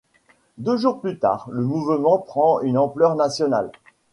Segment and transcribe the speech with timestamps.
[0.57, 3.71] Deux jours plus tard, le mouvement prend une ampleur nationale.